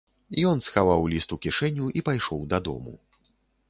[0.51, 3.01] Ён схаваў ліст у кішэню і пайшоў дадому.